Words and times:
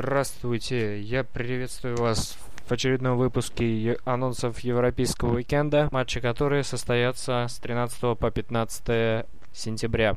Здравствуйте, 0.00 1.00
я 1.00 1.24
приветствую 1.24 1.96
вас 1.96 2.38
в 2.68 2.70
очередном 2.70 3.18
выпуске 3.18 3.98
анонсов 4.04 4.60
Европейского 4.60 5.34
уикенда, 5.34 5.88
матчи 5.90 6.20
которые 6.20 6.62
состоятся 6.62 7.46
с 7.48 7.58
13 7.58 8.16
по 8.16 8.30
15 8.30 9.26
сентября. 9.52 10.16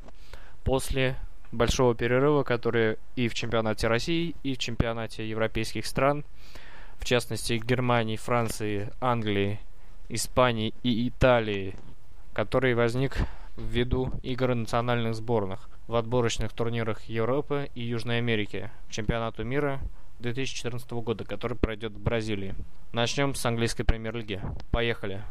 После 0.64 1.16
большого 1.52 1.96
перерыва, 1.96 2.44
который 2.44 2.98
и 3.16 3.28
в 3.28 3.34
чемпионате 3.34 3.88
России, 3.88 4.36
и 4.44 4.54
в 4.54 4.60
чемпионате 4.60 5.28
европейских 5.28 5.88
стран, 5.88 6.26
в 7.00 7.06
частности 7.06 7.54
Германии, 7.54 8.18
Франции, 8.18 8.92
Англии, 9.02 9.60
Испании 10.10 10.76
и 10.84 11.08
Италии, 11.08 11.74
который 12.34 12.76
возник 12.76 13.18
ввиду 13.58 14.12
игр 14.24 14.54
национальных 14.56 15.16
сборных 15.16 15.70
в 15.88 15.96
отборочных 15.96 16.54
турнирах 16.54 17.04
Европы 17.04 17.70
и 17.76 17.82
Южной 17.82 18.18
Америки 18.18 18.72
к 18.88 18.92
чемпионату 18.92 19.44
мира 19.44 19.82
2014 20.20 20.90
года, 20.92 21.26
который 21.26 21.58
пройдет 21.58 21.94
в 21.94 22.00
Бразилии. 22.00 22.56
Начнем 22.94 23.36
с 23.36 23.46
английской 23.46 23.84
премьер-лиги. 23.84 24.42
Поехали. 24.72 25.24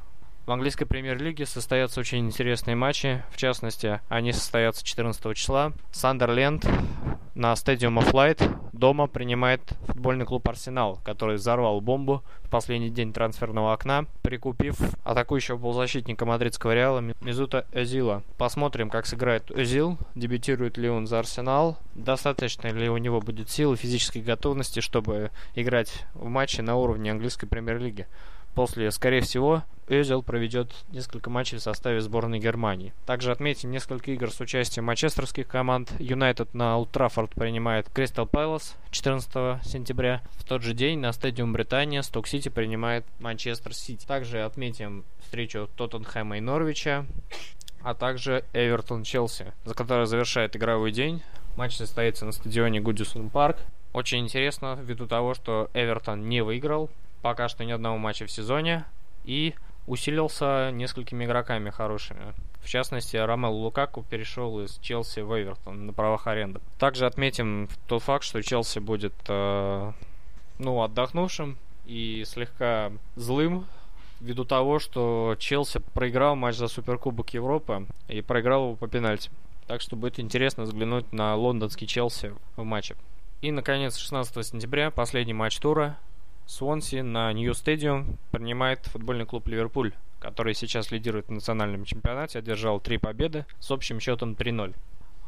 В 0.47 0.53
английской 0.53 0.85
премьер-лиге 0.85 1.47
состоятся 1.47 2.01
очень 2.01 2.27
интересные 2.27 2.75
матчи. 2.75 3.23
В 3.30 3.37
частности, 3.37 4.01
они 4.09 4.33
состоятся 4.33 4.85
14 4.85 5.37
числа. 5.37 5.73
Сандерленд 5.93 6.65
на 7.35 7.52
Stadium 7.52 8.02
of 8.02 8.11
Light 8.13 8.43
дома 8.80 9.07
принимает 9.07 9.61
футбольный 9.87 10.25
клуб 10.25 10.48
Арсенал, 10.48 10.98
который 11.05 11.37
взорвал 11.37 11.80
бомбу 11.80 12.25
в 12.43 12.48
последний 12.48 12.91
день 12.91 13.12
трансферного 13.12 13.75
окна, 13.75 14.07
прикупив 14.23 14.77
атакующего 15.05 15.59
полузащитника 15.59 16.25
мадридского 16.25 16.75
Реала 16.75 17.01
Мизута 17.21 17.66
Эзила. 17.73 18.24
Посмотрим, 18.38 18.91
как 18.91 19.07
сыграет 19.07 19.51
Эзил, 19.52 19.98
дебютирует 20.15 20.79
ли 20.79 20.88
он 20.88 21.07
за 21.07 21.21
Арсенал, 21.21 21.77
достаточно 21.95 22.69
ли 22.69 22.88
у 22.88 22.97
него 22.97 23.21
будет 23.21 23.51
силы 23.51 23.77
физической 23.77 24.23
готовности, 24.23 24.80
чтобы 24.80 25.30
играть 25.55 26.07
в 26.15 26.27
матче 26.29 26.62
на 26.62 26.77
уровне 26.77 27.12
английской 27.12 27.47
премьер-лиги. 27.47 28.07
После, 28.55 28.90
скорее 28.90 29.21
всего, 29.21 29.62
Озил 29.91 30.23
проведет 30.23 30.73
несколько 30.91 31.30
матчей 31.30 31.59
в 31.59 31.63
составе 31.63 32.01
сборной 32.01 32.38
Германии. 32.38 32.95
Также 33.07 33.33
отметим 33.33 33.73
несколько 33.73 34.13
игр 34.13 34.30
с 34.30 34.41
участием 34.41 34.85
манчестерских 34.85 35.49
команд. 35.49 35.93
Юнайтед 35.99 36.55
на 36.55 36.77
Олд 36.77 36.91
принимает 37.35 37.91
Кристал 37.91 38.27
Пэлас 38.27 38.77
14 38.93 39.66
сентября. 39.66 40.23
В 40.38 40.45
тот 40.45 40.63
же 40.63 40.74
день 40.74 41.01
на 41.01 41.13
стадиум 41.13 41.52
Британия 41.52 42.02
Сток 42.02 42.29
Сити 42.29 42.49
принимает 42.49 43.05
Манчестер 43.18 43.74
Сити. 43.74 44.07
Также 44.07 44.43
отметим 44.43 45.05
встречу 45.24 45.68
Тоттенхэма 45.77 46.38
и 46.38 46.41
Норвича, 46.41 47.05
а 47.83 47.95
также 47.95 48.45
Эвертон 48.52 49.02
Челси, 49.02 49.52
за 49.65 49.74
которой 49.74 50.07
завершает 50.07 50.55
игровой 50.55 50.93
день. 50.93 51.21
Матч 51.57 51.77
состоится 51.77 52.24
на 52.24 52.33
стадионе 52.33 52.80
Гудисон 52.80 53.29
Парк. 53.29 53.59
Очень 53.93 54.21
интересно, 54.21 54.79
ввиду 54.80 55.09
того, 55.09 55.35
что 55.35 55.68
Эвертон 55.74 56.29
не 56.29 56.43
выиграл 56.43 56.91
пока 57.23 57.49
что 57.49 57.65
ни 57.65 57.73
одного 57.73 57.99
матча 57.99 58.27
в 58.27 58.30
сезоне 58.30 58.85
и 59.24 59.55
усилился 59.91 60.71
несколькими 60.71 61.24
игроками 61.24 61.71
хорошими. 61.71 62.33
В 62.63 62.69
частности, 62.69 63.16
Ромел 63.16 63.52
Лукаку 63.52 64.05
перешел 64.09 64.60
из 64.60 64.78
Челси 64.78 65.21
в 65.21 65.37
Эвертон 65.37 65.87
на 65.87 65.93
правах 65.93 66.28
аренды. 66.28 66.60
Также 66.78 67.06
отметим 67.06 67.69
тот 67.88 68.03
факт, 68.05 68.25
что 68.25 68.41
Челси 68.41 68.78
будет 68.78 69.15
э, 69.27 69.93
ну, 70.59 70.83
отдохнувшим 70.83 71.59
и 71.87 72.22
слегка 72.25 72.93
злым 73.16 73.66
ввиду 74.21 74.44
того, 74.44 74.78
что 74.78 75.34
Челси 75.38 75.81
проиграл 75.93 76.37
матч 76.37 76.56
за 76.56 76.69
Суперкубок 76.69 77.34
Европы 77.34 77.87
и 78.06 78.21
проиграл 78.21 78.66
его 78.66 78.77
по 78.77 78.87
пенальти. 78.87 79.31
Так 79.66 79.81
что 79.81 79.97
будет 79.97 80.21
интересно 80.21 80.65
взглянуть 80.65 81.12
на 81.12 81.34
лондонский 81.34 81.88
Челси 81.88 82.34
в 82.56 82.62
матче. 82.62 82.94
И, 83.41 83.50
наконец, 83.50 83.97
16 83.97 84.47
сентября, 84.47 84.93
последний 84.93 85.33
матч 85.33 85.59
тура. 85.59 85.99
Свонси 86.47 87.03
на 87.03 87.33
Нью 87.33 87.55
Стадиум 87.55 88.19
принимает 88.31 88.87
футбольный 88.87 89.27
клуб 89.27 89.47
Ливерпуль, 89.49 89.93
который 90.19 90.55
сейчас 90.55 90.91
лидирует 90.91 91.28
в 91.28 91.33
национальном 91.33 91.84
чемпионате, 91.84 92.38
одержал 92.38 92.81
три 92.81 92.99
победы 92.99 93.47
с 93.59 93.71
общим 93.71 94.01
счетом 94.01 94.33
3-0. 94.33 94.75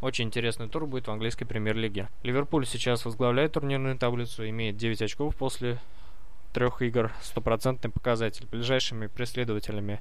Очень 0.01 0.27
интересный 0.27 0.69
тур 0.69 0.87
будет 0.87 1.07
в 1.07 1.11
английской 1.13 1.45
премьер-лиге. 1.45 2.09
Ливерпуль 2.25 2.67
сейчас 2.67 3.05
возглавляет 3.05 3.53
турнирную 3.53 3.97
таблицу, 3.97 4.49
имеет 4.49 4.77
9 4.77 5.01
очков 5.03 5.37
после 5.37 5.79
трех 6.53 6.83
игр, 6.83 7.13
стопроцентный 7.23 7.91
показатель. 7.91 8.47
Ближайшими 8.51 9.07
преследователями 9.07 10.01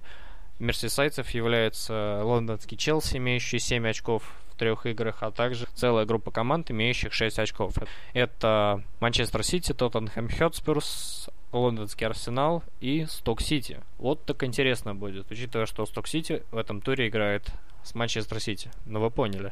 мерсисайдцев 0.61 1.29
являются 1.31 2.21
лондонский 2.23 2.77
Челси, 2.77 3.17
имеющий 3.17 3.59
7 3.59 3.87
очков 3.87 4.23
в 4.51 4.55
трех 4.55 4.85
играх, 4.85 5.17
а 5.21 5.31
также 5.31 5.67
целая 5.73 6.05
группа 6.05 6.31
команд, 6.31 6.71
имеющих 6.71 7.13
6 7.13 7.39
очков. 7.39 7.73
Это 8.13 8.83
Манчестер 8.99 9.43
Сити, 9.43 9.71
Тоттенхэм 9.73 10.29
Хотспурс, 10.29 11.29
лондонский 11.51 12.05
Арсенал 12.05 12.63
и 12.79 13.05
Сток 13.05 13.41
Сити. 13.41 13.81
Вот 13.97 14.23
так 14.25 14.43
интересно 14.43 14.95
будет, 14.95 15.29
учитывая, 15.31 15.65
что 15.65 15.85
Сток 15.85 16.07
Сити 16.07 16.43
в 16.51 16.57
этом 16.57 16.81
туре 16.81 17.07
играет 17.07 17.51
с 17.83 17.95
Манчестер 17.95 18.39
Сити. 18.39 18.71
Ну 18.85 18.99
вы 18.99 19.09
поняли. 19.09 19.51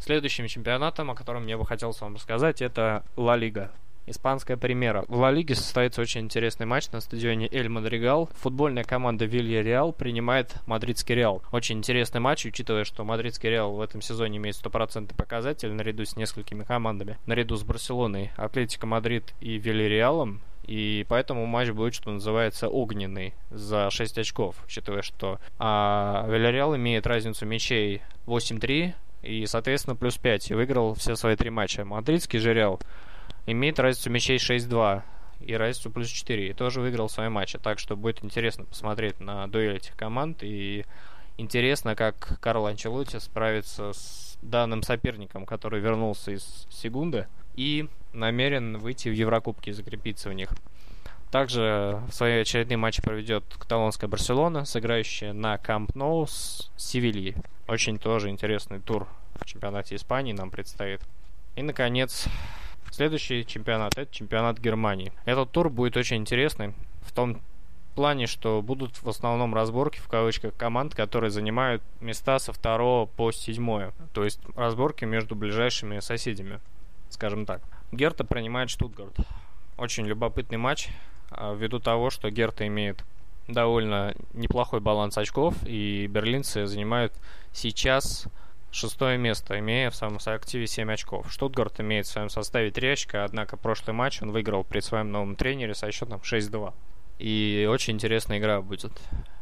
Следующим 0.00 0.46
чемпионатом, 0.46 1.10
о 1.10 1.14
котором 1.14 1.46
я 1.46 1.58
бы 1.58 1.66
хотел 1.66 1.94
вам 2.00 2.14
рассказать, 2.14 2.62
это 2.62 3.04
Ла 3.16 3.36
Лига. 3.36 3.70
Испанская 4.10 4.56
примера. 4.56 5.04
В 5.08 5.16
Ла 5.18 5.30
Лиге 5.30 5.54
состоится 5.54 6.00
очень 6.00 6.22
интересный 6.22 6.66
матч 6.66 6.90
на 6.90 7.00
стадионе 7.00 7.48
Эль 7.50 7.68
Мадригал. 7.68 8.28
Футбольная 8.40 8.84
команда 8.84 9.24
Вилья 9.24 9.62
Реал 9.62 9.92
принимает 9.92 10.54
мадридский 10.66 11.14
Реал. 11.14 11.42
Очень 11.52 11.78
интересный 11.78 12.20
матч, 12.20 12.46
учитывая, 12.46 12.84
что 12.84 13.04
мадридский 13.04 13.50
Реал 13.50 13.72
в 13.74 13.80
этом 13.80 14.00
сезоне 14.00 14.38
имеет 14.38 14.56
стопроцентный 14.56 15.16
показатель 15.16 15.72
наряду 15.72 16.04
с 16.04 16.16
несколькими 16.16 16.64
командами. 16.64 17.18
Наряду 17.26 17.56
с 17.56 17.62
Барселоной, 17.62 18.30
Атлетико 18.36 18.86
Мадрид 18.86 19.34
и 19.40 19.58
Вильяреалом. 19.58 20.40
И 20.64 21.06
поэтому 21.08 21.46
матч 21.46 21.70
будет, 21.70 21.94
что 21.94 22.10
называется, 22.10 22.68
огненный 22.68 23.34
за 23.50 23.88
6 23.90 24.18
очков, 24.18 24.56
учитывая, 24.66 25.00
что 25.00 25.38
а, 25.58 26.26
Вильяреал 26.28 26.76
имеет 26.76 27.06
разницу 27.06 27.46
мячей 27.46 28.02
8-3 28.26 28.92
и, 29.22 29.46
соответственно, 29.46 29.96
плюс 29.96 30.18
5 30.18 30.50
и 30.50 30.54
выиграл 30.54 30.94
все 30.94 31.16
свои 31.16 31.36
три 31.36 31.50
матча. 31.50 31.84
Мадридский 31.84 32.38
же 32.38 32.52
Реал 32.52 32.80
имеет 33.52 33.78
разницу 33.78 34.10
мячей 34.10 34.36
6-2 34.36 35.02
и 35.40 35.54
разницу 35.54 35.90
плюс 35.90 36.08
4. 36.08 36.50
И 36.50 36.52
тоже 36.52 36.80
выиграл 36.80 37.08
свои 37.08 37.28
матчи. 37.28 37.58
Так 37.58 37.78
что 37.78 37.96
будет 37.96 38.24
интересно 38.24 38.64
посмотреть 38.64 39.20
на 39.20 39.46
дуэль 39.46 39.76
этих 39.76 39.96
команд. 39.96 40.38
И 40.42 40.84
интересно, 41.36 41.94
как 41.94 42.38
Карл 42.40 42.66
Анчелотти 42.66 43.18
справится 43.18 43.92
с 43.92 44.36
данным 44.42 44.82
соперником, 44.82 45.46
который 45.46 45.80
вернулся 45.80 46.32
из 46.32 46.66
Сегунды 46.70 47.26
и 47.56 47.88
намерен 48.12 48.78
выйти 48.78 49.08
в 49.08 49.12
Еврокубки 49.12 49.70
и 49.70 49.72
закрепиться 49.72 50.28
в 50.28 50.34
них. 50.34 50.50
Также 51.30 52.00
в 52.08 52.14
своей 52.14 52.40
очередной 52.40 52.76
матче 52.76 53.02
проведет 53.02 53.44
каталонская 53.58 54.08
Барселона, 54.08 54.64
сыграющая 54.64 55.34
на 55.34 55.58
Камп 55.58 55.94
Ноу 55.94 56.26
с 56.26 56.70
Севильей. 56.76 57.34
Очень 57.66 57.98
тоже 57.98 58.30
интересный 58.30 58.80
тур 58.80 59.06
в 59.34 59.44
чемпионате 59.44 59.96
Испании 59.96 60.32
нам 60.32 60.50
предстоит. 60.50 61.02
И, 61.54 61.62
наконец, 61.62 62.26
Следующий 62.98 63.46
чемпионат 63.46 63.96
это 63.96 64.12
чемпионат 64.12 64.58
Германии. 64.58 65.12
Этот 65.24 65.52
тур 65.52 65.70
будет 65.70 65.96
очень 65.96 66.16
интересный 66.16 66.74
в 67.02 67.12
том 67.12 67.40
плане, 67.94 68.26
что 68.26 68.60
будут 68.60 69.00
в 69.00 69.08
основном 69.08 69.54
разборки 69.54 70.00
в 70.00 70.08
кавычках 70.08 70.56
команд, 70.56 70.96
которые 70.96 71.30
занимают 71.30 71.80
места 72.00 72.40
со 72.40 72.52
второго 72.52 73.06
по 73.06 73.30
седьмое. 73.30 73.92
То 74.12 74.24
есть 74.24 74.40
разборки 74.56 75.04
между 75.04 75.36
ближайшими 75.36 76.00
соседями, 76.00 76.58
скажем 77.08 77.46
так. 77.46 77.62
Герта 77.92 78.24
принимает 78.24 78.68
Штутгарт. 78.68 79.14
Очень 79.76 80.04
любопытный 80.06 80.58
матч, 80.58 80.88
а, 81.30 81.54
ввиду 81.54 81.78
того, 81.78 82.10
что 82.10 82.32
Герта 82.32 82.66
имеет 82.66 83.04
довольно 83.46 84.12
неплохой 84.32 84.80
баланс 84.80 85.16
очков, 85.16 85.54
и 85.64 86.08
берлинцы 86.08 86.66
занимают 86.66 87.12
сейчас 87.52 88.26
Шестое 88.70 89.16
место, 89.16 89.58
имея 89.58 89.90
в 89.90 89.96
своем 89.96 90.18
активе 90.24 90.66
7 90.66 90.92
очков. 90.92 91.32
Штутгарт 91.32 91.80
имеет 91.80 92.06
в 92.06 92.10
своем 92.10 92.28
составе 92.28 92.70
3 92.70 92.88
очка, 92.88 93.24
однако 93.24 93.56
прошлый 93.56 93.94
матч 93.94 94.22
он 94.22 94.30
выиграл 94.30 94.62
при 94.62 94.80
своем 94.80 95.10
новом 95.10 95.36
тренере 95.36 95.74
со 95.74 95.90
счетом 95.90 96.20
6-2. 96.20 96.74
И 97.18 97.66
очень 97.70 97.94
интересная 97.94 98.38
игра 98.38 98.60
будет. 98.60 98.92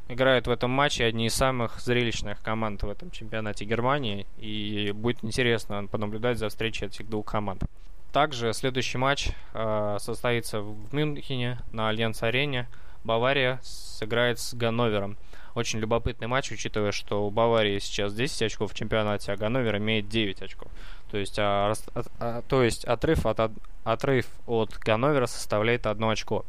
Играют 0.09 0.47
в 0.47 0.51
этом 0.51 0.71
матче 0.71 1.05
одни 1.05 1.27
из 1.27 1.35
самых 1.35 1.81
зрелищных 1.81 2.41
команд 2.41 2.85
в 2.85 2.89
этом 2.89 3.11
чемпионате 3.11 3.65
Германии, 3.65 4.27
и 4.39 4.93
будет 4.95 5.25
интересно 5.25 5.87
понаблюдать 5.89 6.39
за 6.39 6.49
встречей 6.49 6.87
этих 6.87 7.09
двух 7.09 7.27
команд. 7.27 7.65
Также 8.13 8.53
следующий 8.55 8.99
матч 8.99 9.31
э, 9.53 9.97
состоится 9.99 10.61
в 10.61 10.95
Мюнхене 10.95 11.59
на 11.73 11.89
Альянс-арене. 11.89 12.69
Бавария 13.03 13.61
сыграет 13.63 14.39
с 14.39 14.55
Ганновером. 14.55 15.19
Очень 15.57 15.79
любопытный 15.79 16.27
матч, 16.27 16.53
учитывая, 16.53 16.93
что 16.93 17.27
у 17.27 17.31
Баварии 17.31 17.79
сейчас 17.79 18.13
10 18.13 18.43
очков 18.43 18.73
в 18.73 18.75
чемпионате, 18.75 19.33
а 19.33 19.39
Ганновер 19.39 19.79
имеет 19.79 20.07
9 20.07 20.43
очков. 20.43 20.71
То 21.11 21.17
есть, 21.17 21.39
а, 21.39 21.73
а, 22.21 22.43
то 22.43 22.63
есть 22.63 22.85
отрыв, 22.85 23.25
от, 23.25 23.53
отрыв 23.83 24.27
от 24.47 24.75
Ганновера 24.75 25.25
составляет 25.25 25.87
1 25.87 26.05
очко. 26.11 26.45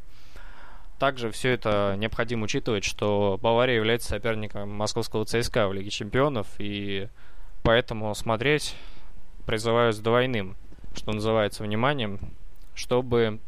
Также 0.99 1.31
все 1.31 1.51
это 1.51 1.95
необходимо 1.97 2.43
учитывать, 2.43 2.83
что 2.83 3.39
Бавария 3.41 3.77
является 3.77 4.09
соперником 4.09 4.71
московского 4.71 5.23
ЦСКА 5.23 5.69
в 5.69 5.73
Лиге 5.73 5.89
Чемпионов, 5.89 6.47
и 6.57 7.07
поэтому 7.63 8.13
смотреть 8.13 8.75
призываю 9.45 9.93
с 9.93 9.99
двойным, 9.99 10.57
что 10.95 11.13
называется, 11.13 11.63
вниманием, 11.63 12.19
чтобы 12.75 13.39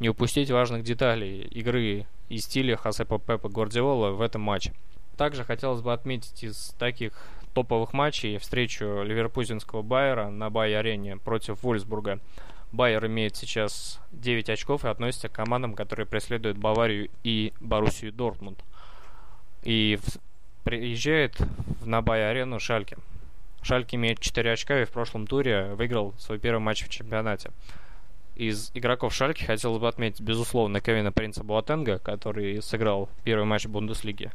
не 0.00 0.10
упустить 0.10 0.50
важных 0.50 0.82
деталей 0.82 1.44
игры 1.44 2.04
и 2.28 2.36
стиля 2.36 2.76
Хосепа 2.76 3.18
Пепа 3.18 3.48
Гвардиола 3.48 4.10
в 4.10 4.20
этом 4.20 4.42
матче. 4.42 4.74
Также 5.18 5.42
хотелось 5.42 5.82
бы 5.82 5.92
отметить 5.92 6.44
из 6.44 6.74
таких 6.78 7.12
топовых 7.52 7.92
матчей 7.92 8.38
встречу 8.38 9.02
ливерпузинского 9.02 9.82
Байера 9.82 10.28
на 10.30 10.48
Бай-арене 10.48 11.16
против 11.16 11.64
Вольсбурга. 11.64 12.20
Байер 12.70 13.04
имеет 13.06 13.34
сейчас 13.34 13.98
9 14.12 14.48
очков 14.48 14.84
и 14.84 14.88
относится 14.88 15.28
к 15.28 15.32
командам, 15.32 15.74
которые 15.74 16.06
преследуют 16.06 16.56
Баварию 16.56 17.10
и 17.24 17.52
Боруссию 17.58 18.12
Дортмунд. 18.12 18.62
И 19.64 19.98
в... 20.00 20.18
приезжает 20.62 21.36
на 21.84 22.00
Бай-арену 22.00 22.60
Шальке. 22.60 22.96
Шальке 23.62 23.96
имеет 23.96 24.20
4 24.20 24.52
очка 24.52 24.82
и 24.82 24.84
в 24.84 24.90
прошлом 24.90 25.26
туре 25.26 25.74
выиграл 25.74 26.14
свой 26.18 26.38
первый 26.38 26.60
матч 26.60 26.84
в 26.84 26.90
чемпионате. 26.90 27.50
Из 28.36 28.70
игроков 28.74 29.12
Шальки 29.12 29.42
хотелось 29.42 29.80
бы 29.80 29.88
отметить, 29.88 30.20
безусловно, 30.20 30.80
Кевина 30.80 31.10
Принца 31.10 31.42
Буатенга, 31.42 31.98
который 31.98 32.62
сыграл 32.62 33.08
первый 33.24 33.46
матч 33.46 33.64
в 33.64 33.70
Бундеслиге. 33.70 34.30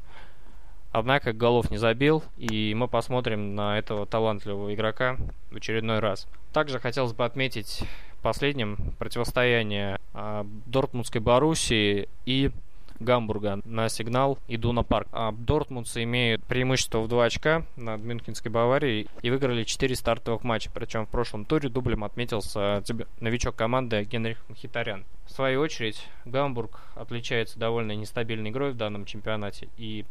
Однако 0.93 1.33
голов 1.33 1.71
не 1.71 1.77
забил, 1.77 2.23
и 2.37 2.73
мы 2.75 2.87
посмотрим 2.87 3.55
на 3.55 3.79
этого 3.79 4.05
талантливого 4.05 4.73
игрока 4.75 5.17
в 5.49 5.55
очередной 5.55 5.99
раз. 5.99 6.27
Также 6.53 6.79
хотелось 6.79 7.13
бы 7.13 7.25
отметить 7.25 7.83
последним 8.21 8.77
противостояние 8.99 9.99
э, 10.13 10.45
Дортмундской 10.67 11.19
Боруссии 11.19 12.07
и 12.27 12.51
Гамбурга 12.99 13.59
на 13.65 13.89
сигнал 13.89 14.37
иду 14.47 14.71
на 14.71 14.83
парк. 14.83 15.07
А 15.11 15.31
Дортмундцы 15.31 16.03
имеют 16.03 16.43
преимущество 16.43 16.99
в 16.99 17.07
2 17.07 17.25
очка 17.25 17.65
над 17.75 18.01
Мюнхенской 18.01 18.51
Баварией 18.51 19.07
и 19.23 19.31
выиграли 19.31 19.63
4 19.63 19.95
стартовых 19.95 20.43
матча. 20.43 20.69
Причем 20.71 21.07
в 21.07 21.09
прошлом 21.09 21.45
туре 21.45 21.69
дублем 21.69 22.03
отметился 22.03 22.83
новичок 23.19 23.55
команды 23.55 24.03
Генрих 24.03 24.37
Мхитарян. 24.47 25.05
В 25.25 25.31
свою 25.31 25.61
очередь, 25.61 26.07
Гамбург 26.25 26.81
отличается 26.95 27.57
довольно 27.57 27.93
нестабильной 27.93 28.51
игрой 28.51 28.73
в 28.73 28.77
данном 28.77 29.05
чемпионате 29.05 29.69
и 29.77 30.05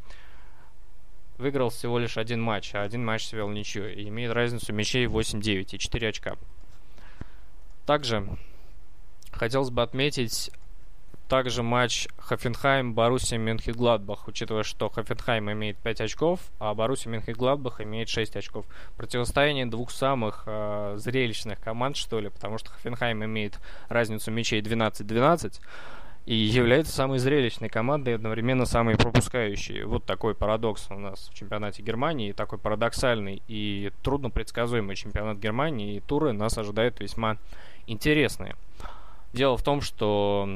выиграл 1.42 1.68
всего 1.68 1.98
лишь 1.98 2.16
один 2.16 2.40
матч, 2.40 2.74
а 2.74 2.82
один 2.82 3.04
матч 3.04 3.26
свел 3.26 3.48
ничью 3.48 3.92
и 3.94 4.08
имеет 4.08 4.32
разницу 4.32 4.72
мячей 4.72 5.06
8-9 5.06 5.74
и 5.74 5.78
4 5.78 6.08
очка. 6.08 6.36
Также 7.84 8.26
хотелось 9.32 9.70
бы 9.70 9.82
отметить 9.82 10.50
также 11.32 11.62
матч 11.62 12.08
Хофенхайм 12.18 12.92
Боруссия 12.92 13.38
Мюнхен-Гладбах, 13.38 14.28
учитывая, 14.28 14.64
что 14.64 14.90
Хофенхайм 14.90 15.50
имеет 15.52 15.78
5 15.78 16.02
очков, 16.02 16.40
а 16.58 16.74
Боруссия 16.74 17.10
Мюнхен-Гладбах 17.10 17.80
имеет 17.80 18.10
6 18.10 18.36
очков. 18.36 18.66
Противостояние 18.98 19.64
двух 19.64 19.90
самых 19.90 20.42
э, 20.44 20.94
зрелищных 20.98 21.58
команд, 21.58 21.96
что 21.96 22.20
ли, 22.20 22.28
потому 22.28 22.58
что 22.58 22.70
Хофенхайм 22.70 23.24
имеет 23.24 23.58
разницу 23.88 24.30
мячей 24.30 24.60
12-12, 24.60 25.58
и 26.24 26.34
является 26.34 26.92
самой 26.92 27.18
зрелищной 27.18 27.68
командой 27.68 28.14
одновременно 28.14 28.64
самой 28.64 28.96
пропускающей. 28.96 29.82
Вот 29.82 30.04
такой 30.04 30.34
парадокс 30.34 30.86
у 30.90 30.98
нас 30.98 31.28
в 31.28 31.34
чемпионате 31.34 31.82
Германии, 31.82 32.32
такой 32.32 32.58
парадоксальный 32.58 33.42
и 33.48 33.90
трудно 34.02 34.30
предсказуемый 34.30 34.94
чемпионат 34.96 35.38
Германии, 35.38 35.96
и 35.96 36.00
туры 36.00 36.32
нас 36.32 36.56
ожидают 36.58 37.00
весьма 37.00 37.38
интересные. 37.86 38.54
Дело 39.32 39.56
в 39.56 39.62
том, 39.62 39.80
что 39.80 40.48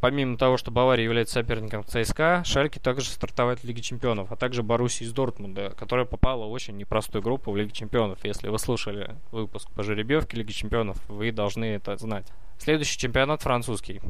помимо 0.00 0.36
того, 0.36 0.56
что 0.56 0.70
Бавария 0.70 1.04
является 1.04 1.34
соперником 1.34 1.84
ЦСКА, 1.84 2.42
Шальки 2.44 2.78
также 2.78 3.08
стартовать 3.10 3.60
в 3.60 3.64
Лиге 3.64 3.82
Чемпионов, 3.82 4.32
а 4.32 4.36
также 4.36 4.62
Боруссия 4.62 5.06
из 5.06 5.12
Дортмунда, 5.12 5.70
которая 5.70 6.06
попала 6.06 6.46
в 6.46 6.52
очень 6.52 6.76
непростую 6.76 7.22
группу 7.22 7.50
в 7.50 7.56
Лиге 7.56 7.70
Чемпионов. 7.70 8.18
Если 8.24 8.48
вы 8.48 8.58
слушали 8.58 9.16
выпуск 9.30 9.68
по 9.70 9.82
жеребьевке 9.82 10.36
Лиги 10.36 10.52
Чемпионов, 10.52 10.98
вы 11.08 11.32
должны 11.32 11.64
это 11.64 11.96
знать. 11.96 12.26
Следующий 12.58 12.98
чемпионат 12.98 13.42
французский. 13.42 14.00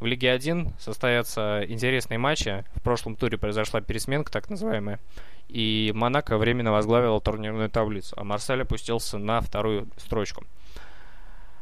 В 0.00 0.06
Лиге 0.06 0.30
1 0.30 0.74
состоятся 0.78 1.64
интересные 1.66 2.18
матчи. 2.18 2.64
В 2.74 2.82
прошлом 2.82 3.16
туре 3.16 3.36
произошла 3.36 3.80
пересменка, 3.80 4.30
так 4.30 4.48
называемая. 4.48 5.00
И 5.48 5.92
Монако 5.94 6.38
временно 6.38 6.70
возглавила 6.70 7.20
турнирную 7.20 7.70
таблицу, 7.70 8.14
а 8.16 8.22
Марсель 8.22 8.62
опустился 8.62 9.18
на 9.18 9.40
вторую 9.40 9.88
строчку. 9.96 10.44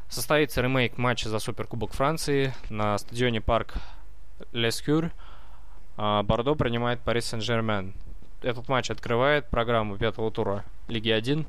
Состоится 0.08 0.62
ремейк 0.62 0.98
матча 0.98 1.28
за 1.28 1.38
Суперкубок 1.40 1.92
Франции 1.92 2.54
на 2.70 2.96
стадионе 2.96 3.40
Парк 3.40 3.74
Лескюр. 4.52 5.10
Бордо 5.96 6.54
принимает 6.54 7.00
Пари 7.00 7.20
Сен-Жермен. 7.20 7.92
Этот 8.42 8.68
матч 8.68 8.90
открывает 8.90 9.48
программу 9.48 9.98
пятого 9.98 10.30
тура 10.30 10.64
Лиги 10.88 11.10
1. 11.10 11.46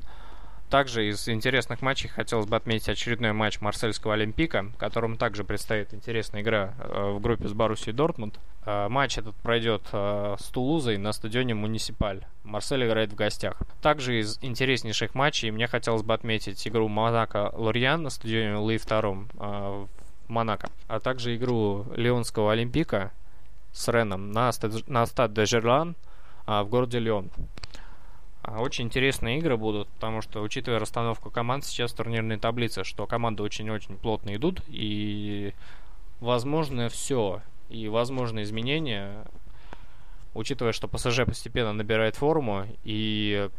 Также 0.70 1.08
из 1.08 1.26
интересных 1.28 1.80
матчей 1.80 2.10
хотелось 2.10 2.46
бы 2.46 2.54
отметить 2.54 2.90
очередной 2.90 3.32
матч 3.32 3.60
Марсельского 3.62 4.14
Олимпика, 4.14 4.66
которому 4.76 5.16
также 5.16 5.42
предстоит 5.42 5.94
интересная 5.94 6.42
игра 6.42 6.74
э, 6.78 7.12
в 7.12 7.20
группе 7.20 7.48
с 7.48 7.54
Боруссией 7.54 7.94
Дортмунд. 7.94 8.38
Э, 8.66 8.88
матч 8.88 9.16
этот 9.16 9.34
пройдет 9.36 9.82
э, 9.92 10.36
с 10.38 10.44
Тулузой 10.50 10.98
на 10.98 11.12
стадионе 11.12 11.54
Муниципаль. 11.54 12.26
Марсель 12.44 12.84
играет 12.84 13.12
в 13.12 13.14
гостях. 13.14 13.56
Также 13.80 14.20
из 14.20 14.38
интереснейших 14.42 15.14
матчей 15.14 15.50
мне 15.50 15.68
хотелось 15.68 16.02
бы 16.02 16.12
отметить 16.12 16.68
игру 16.68 16.86
Монако-Лорьян 16.88 18.02
на 18.02 18.10
стадионе 18.10 18.56
Луи 18.56 18.76
II 18.76 19.28
в 19.38 19.88
Монако, 20.28 20.68
а 20.86 21.00
также 21.00 21.36
игру 21.36 21.86
Леонского 21.96 22.52
Олимпика 22.52 23.10
с 23.72 23.88
Реном 23.88 24.32
на, 24.32 24.52
стад, 24.52 24.86
на 24.86 25.06
стад 25.06 25.32
де 25.32 25.46
Жерлан 25.46 25.96
в 26.46 26.64
городе 26.64 26.98
Леон. 26.98 27.30
А, 28.50 28.60
очень 28.60 28.86
интересные 28.86 29.38
игры 29.38 29.58
будут, 29.58 29.88
потому 29.88 30.22
что, 30.22 30.40
учитывая 30.40 30.78
расстановку 30.78 31.30
команд 31.30 31.66
сейчас 31.66 31.92
в 31.92 31.96
турнирной 31.96 32.38
таблице, 32.38 32.82
что 32.82 33.06
команды 33.06 33.42
очень-очень 33.42 33.98
плотно 33.98 34.34
идут, 34.36 34.62
и 34.68 35.52
возможно 36.20 36.88
все, 36.88 37.42
и 37.68 37.88
возможны 37.88 38.42
изменения, 38.42 39.26
учитывая, 40.32 40.72
что 40.72 40.88
ПСЖ 40.88 41.26
постепенно 41.26 41.74
набирает 41.74 42.16
форму, 42.16 42.66
и 42.84 43.50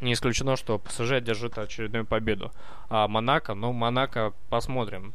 не 0.00 0.14
исключено, 0.14 0.56
что 0.56 0.78
ПСЖ 0.78 1.12
одержит 1.12 1.56
очередную 1.56 2.04
победу. 2.04 2.50
А 2.88 3.06
Монако, 3.06 3.54
ну, 3.54 3.72
Монако 3.72 4.32
посмотрим 4.48 5.14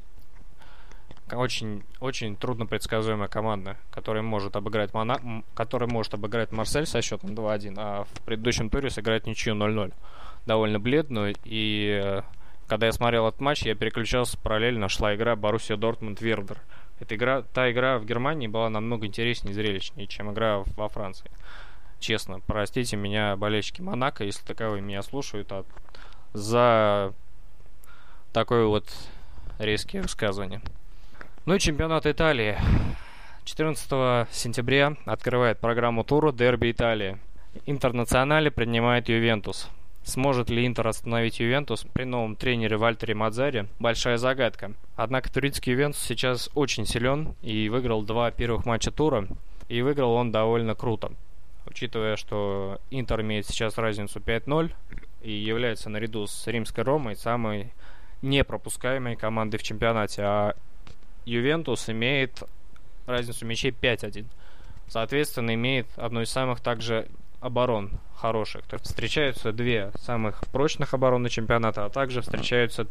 очень, 1.37 1.83
очень 1.99 2.35
трудно 2.35 2.65
предсказуемая 2.65 3.27
команда, 3.27 3.77
которая 3.91 4.23
может 4.23 4.55
обыграть 4.55 4.93
Мона... 4.93 5.43
которая 5.53 5.89
может 5.89 6.13
обыграть 6.13 6.51
Марсель 6.51 6.85
со 6.85 7.01
счетом 7.01 7.31
2-1, 7.31 7.75
а 7.77 8.03
в 8.03 8.21
предыдущем 8.21 8.69
туре 8.69 8.89
сыграть 8.89 9.25
ничью 9.25 9.55
0-0. 9.55 9.93
Довольно 10.45 10.79
бледную. 10.79 11.35
И 11.43 12.01
э, 12.03 12.21
когда 12.67 12.87
я 12.87 12.91
смотрел 12.91 13.27
этот 13.27 13.41
матч, 13.41 13.63
я 13.63 13.75
переключался 13.75 14.37
параллельно, 14.37 14.89
шла 14.89 15.15
игра 15.15 15.35
Боруссия 15.35 15.77
Дортмунд 15.77 16.21
Вердер. 16.21 16.57
Эта 16.99 17.15
игра, 17.15 17.41
та 17.41 17.71
игра 17.71 17.97
в 17.97 18.05
Германии 18.05 18.47
была 18.47 18.69
намного 18.69 19.07
интереснее 19.07 19.51
и 19.51 19.55
зрелищнее, 19.55 20.07
чем 20.07 20.31
игра 20.31 20.63
во 20.75 20.87
Франции. 20.87 21.29
Честно, 21.99 22.39
простите 22.45 22.95
меня, 22.97 23.35
болельщики 23.35 23.81
Монако, 23.81 24.23
если 24.23 24.45
таковые 24.45 24.81
меня 24.81 25.01
слушают, 25.01 25.51
а 25.51 25.65
за 26.33 27.13
такое 28.33 28.65
вот 28.65 28.87
резкие 29.59 30.01
высказывания. 30.01 30.61
Ну 31.43 31.55
и 31.55 31.59
чемпионат 31.59 32.05
Италии. 32.05 32.55
14 33.45 34.31
сентября 34.31 34.95
открывает 35.05 35.59
программу 35.59 36.03
тура 36.03 36.31
Дерби 36.31 36.69
Италии. 36.69 37.17
Интернационале 37.65 38.51
принимает 38.51 39.09
Ювентус. 39.09 39.67
Сможет 40.03 40.51
ли 40.51 40.67
Интер 40.67 40.87
остановить 40.87 41.39
Ювентус 41.39 41.83
при 41.93 42.03
новом 42.03 42.35
тренере 42.35 42.77
Вальтере 42.77 43.15
Мадзаре? 43.15 43.65
Большая 43.79 44.17
загадка. 44.17 44.73
Однако 44.95 45.33
турецкий 45.33 45.73
Ювентус 45.73 46.03
сейчас 46.03 46.51
очень 46.53 46.85
силен 46.85 47.33
и 47.41 47.69
выиграл 47.69 48.03
два 48.03 48.29
первых 48.29 48.67
матча 48.67 48.91
тура. 48.91 49.27
И 49.67 49.81
выиграл 49.81 50.13
он 50.13 50.31
довольно 50.31 50.75
круто. 50.75 51.11
Учитывая, 51.65 52.17
что 52.17 52.79
Интер 52.91 53.21
имеет 53.21 53.47
сейчас 53.47 53.79
разницу 53.79 54.19
5-0 54.19 54.71
и 55.23 55.31
является 55.31 55.89
наряду 55.89 56.27
с 56.27 56.45
Римской 56.45 56.83
Ромой 56.83 57.15
самой 57.15 57.73
непропускаемой 58.21 59.15
командой 59.15 59.57
в 59.57 59.63
чемпионате. 59.63 60.21
А 60.21 60.55
Ювентус 61.25 61.89
имеет 61.89 62.43
разницу 63.05 63.45
мячей 63.45 63.71
5-1. 63.71 64.25
Соответственно, 64.87 65.53
имеет 65.53 65.87
одну 65.95 66.21
из 66.21 66.29
самых 66.29 66.59
также 66.59 67.07
оборон 67.39 67.91
хороших. 68.15 68.65
То 68.67 68.75
есть 68.75 68.85
встречаются 68.85 69.51
две 69.51 69.91
самых 69.99 70.41
прочных 70.51 70.93
обороны 70.93 71.29
чемпионата, 71.29 71.85
а 71.85 71.89
также 71.89 72.21
встречаются 72.21 72.87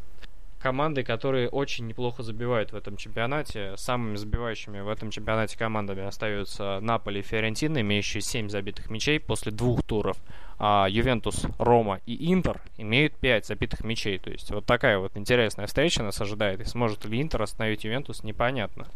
команды, 0.61 1.03
которые 1.03 1.49
очень 1.49 1.87
неплохо 1.87 2.23
забивают 2.23 2.73
в 2.73 2.77
этом 2.77 2.97
чемпионате. 2.97 3.75
Самыми 3.77 4.17
забивающими 4.17 4.81
в 4.81 4.89
этом 4.89 5.11
чемпионате 5.11 5.59
командами 5.59 6.05
остаются 6.05 6.79
Наполи 6.81 7.21
и 7.21 7.23
Фиорентина, 7.23 7.81
имеющие 7.81 8.21
7 8.21 8.49
забитых 8.49 8.91
мячей 8.91 9.19
после 9.19 9.51
двух 9.53 9.83
туров. 9.83 10.17
А 10.59 10.87
Ювентус, 10.89 11.47
Рома 11.59 12.01
и 12.07 12.33
Интер 12.33 12.61
имеют 12.77 13.15
5 13.15 13.47
забитых 13.47 13.83
мячей. 13.83 14.19
То 14.19 14.31
есть 14.31 14.51
вот 14.51 14.67
такая 14.67 14.99
вот 14.99 15.17
интересная 15.17 15.67
встреча 15.67 16.03
нас 16.03 16.21
ожидает. 16.21 16.61
И 16.61 16.65
сможет 16.65 17.05
ли 17.07 17.21
Интер 17.21 17.43
остановить 17.43 17.85
Ювентус, 17.85 18.23
непонятно. 18.23 18.87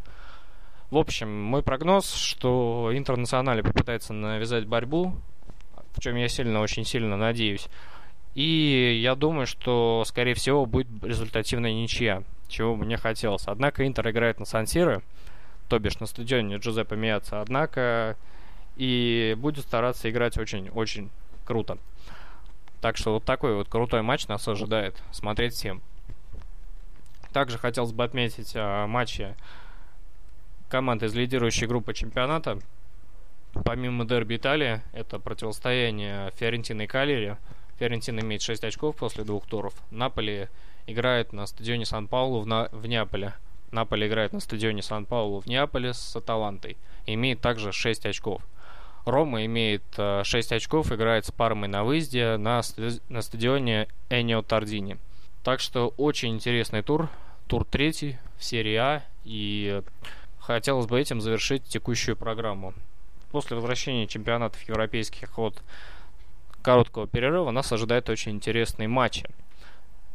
В 0.91 0.99
общем, 0.99 1.43
мой 1.43 1.63
прогноз, 1.63 2.13
что 2.15 2.91
Интернационале 2.93 3.63
попытается 3.63 4.13
навязать 4.13 4.67
борьбу, 4.67 5.17
в 5.95 6.01
чем 6.01 6.17
я 6.17 6.29
сильно, 6.29 6.61
очень 6.61 6.85
сильно 6.85 7.17
надеюсь. 7.17 7.69
И 8.35 9.01
я 9.01 9.15
думаю, 9.15 9.47
что, 9.47 10.03
скорее 10.07 10.35
всего, 10.35 10.67
будет 10.67 10.89
результативная 11.03 11.73
ничья. 11.73 12.23
чего 12.49 12.75
мне 12.77 12.97
хотелось. 12.97 13.47
Однако 13.47 13.87
Интер 13.87 14.11
играет 14.11 14.39
на 14.39 14.45
Сан-Сиро, 14.45 15.03
то 15.69 15.79
бишь 15.79 15.99
на 16.01 16.07
стадионе 16.07 16.57
Джузеппе 16.57 16.97
Миаца, 16.97 17.41
однако 17.41 18.17
и 18.77 19.37
будет 19.39 19.65
стараться 19.65 20.11
играть 20.11 20.37
очень-очень 20.37 21.11
круто. 21.45 21.79
Так 22.81 22.97
что 22.97 23.15
вот 23.15 23.25
такой 23.25 23.55
вот 23.55 23.69
крутой 23.69 24.03
матч 24.03 24.27
нас 24.29 24.47
ожидает. 24.47 25.01
Смотреть 25.11 25.55
всем. 25.55 25.81
Также 27.33 27.59
хотелось 27.59 27.93
бы 27.93 28.05
отметить 28.05 28.53
а, 28.55 28.87
матчи 28.87 29.35
команд 30.69 31.03
из 31.03 31.15
лидирующей 31.15 31.67
группы 31.67 31.95
чемпионата. 31.95 32.59
Помимо 33.65 34.05
дерби 34.05 34.37
Италии, 34.37 34.83
это 34.93 35.19
противостояние 35.19 36.31
Фиорентины 36.37 36.83
и 36.83 36.87
Калери. 36.87 37.37
Фиорентина 37.79 38.21
имеет 38.21 38.43
6 38.43 38.65
очков 38.65 38.97
после 38.97 39.25
двух 39.25 39.47
туров. 39.47 39.75
Наполи 39.91 40.49
играет 40.87 41.33
на 41.33 41.47
стадионе 41.47 41.85
Сан-Паулу 41.85 42.41
в, 42.41 42.47
на... 42.47 42.69
в 42.73 42.87
Неаполе. 42.87 43.35
Наполи 43.71 44.07
играет 44.07 44.33
на 44.33 44.41
стадионе 44.41 44.83
Сан-Паулу 44.83 45.41
в 45.41 45.47
Неаполе 45.47 45.95
с 45.95 46.15
Аталантой. 46.15 46.77
Имеет 47.07 47.41
также 47.41 47.73
6 47.73 48.07
очков. 48.07 48.43
Рома 49.05 49.45
имеет 49.45 49.83
6 49.97 50.53
э, 50.53 50.57
очков, 50.57 50.93
играет 50.93 51.27
с 51.27 51.31
Пармой 51.31 51.69
на 51.69 51.85
выезде 51.85 52.37
на, 52.37 52.63
на 53.09 53.23
стадионе 53.23 53.89
Энио 54.09 54.43
Тардини. 54.43 54.97
Так 55.43 55.61
что 55.61 55.93
очень 55.97 56.35
интересный 56.35 56.83
тур. 56.83 57.11
Тур 57.47 57.65
третий 57.65 58.17
в 58.39 58.45
серии 58.45 58.77
А. 58.77 59.03
И 59.25 59.83
хотелось 60.39 60.87
бы 60.87 60.99
этим 60.99 61.21
завершить 61.21 61.65
текущую 61.65 62.17
программу. 62.17 62.73
После 63.31 63.57
возвращения 63.57 64.07
чемпионатов 64.07 64.63
европейских 64.69 65.39
от 65.39 65.61
короткого 66.65 67.07
перерыва 67.07 67.51
нас 67.51 67.71
ожидают 67.71 68.09
очень 68.09 68.33
интересные 68.33 68.89
матчи. 68.89 69.29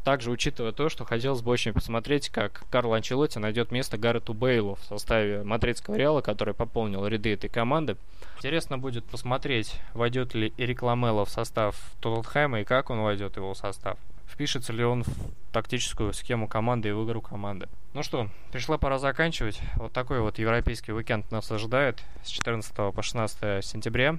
Также 0.03 0.31
учитывая 0.31 0.71
то, 0.71 0.89
что 0.89 1.05
хотелось 1.05 1.41
бы 1.41 1.51
очень 1.51 1.73
посмотреть, 1.73 2.29
как 2.29 2.63
Карл 2.71 2.93
Анчелотти 2.93 3.37
найдет 3.37 3.71
место 3.71 3.97
Гаррету 3.97 4.33
Бейлу 4.33 4.75
в 4.75 4.83
составе 4.85 5.43
мадридского 5.43 5.95
Реала, 5.95 6.21
который 6.21 6.53
пополнил 6.53 7.05
ряды 7.05 7.33
этой 7.33 7.49
команды. 7.49 7.95
Интересно 8.37 8.77
будет 8.77 9.05
посмотреть, 9.05 9.75
войдет 9.93 10.33
ли 10.33 10.53
Эрик 10.57 10.81
Ламело 10.81 11.25
в 11.25 11.29
состав 11.29 11.75
Тоттенхэма 11.99 12.61
и 12.61 12.63
как 12.63 12.89
он 12.89 13.01
войдет 13.01 13.35
его 13.35 13.53
состав. 13.53 13.97
Впишется 14.27 14.73
ли 14.73 14.83
он 14.83 15.03
в 15.03 15.11
тактическую 15.51 16.13
схему 16.13 16.47
команды 16.47 16.89
и 16.89 16.91
в 16.93 17.05
игру 17.05 17.21
команды. 17.21 17.67
Ну 17.93 18.01
что, 18.01 18.29
пришла 18.51 18.77
пора 18.77 18.97
заканчивать. 18.97 19.59
Вот 19.75 19.91
такой 19.91 20.21
вот 20.21 20.39
европейский 20.39 20.93
уикенд 20.93 21.29
нас 21.31 21.51
ожидает 21.51 22.01
с 22.23 22.29
14 22.29 22.73
по 22.93 23.01
16 23.01 23.65
сентября. 23.65 24.17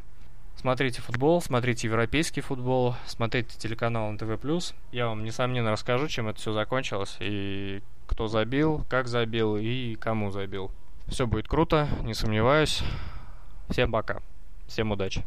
Смотрите 0.57 1.01
футбол, 1.01 1.41
смотрите 1.41 1.87
европейский 1.87 2.43
футбол, 2.43 2.95
смотрите 3.07 3.59
телеканал 3.59 4.13
НТВ+. 4.13 4.39
Я 4.93 5.09
вам, 5.09 5.25
несомненно, 5.25 5.71
расскажу, 5.71 6.07
чем 6.09 6.29
это 6.29 6.39
все 6.39 6.53
закончилось, 6.53 7.17
и 7.21 7.83
кто 8.07 8.29
забил, 8.29 8.85
как 8.89 9.09
забил 9.09 9.57
и 9.57 9.95
кому 9.95 10.31
забил. 10.31 10.71
Все 11.07 11.27
будет 11.27 11.49
круто, 11.49 11.89
не 12.03 12.13
сомневаюсь. 12.15 12.83
Всем 13.71 13.91
пока. 13.91 14.21
Всем 14.67 14.91
удачи. 14.91 15.25